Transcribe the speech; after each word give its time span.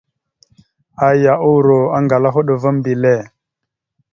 Aya 1.07 1.33
uuro 1.49 1.79
aŋgala 1.97 2.29
a 2.31 2.33
hoɗ 2.35 2.47
va 2.61 2.69
a 2.73 2.77
mbelle. 2.77 3.13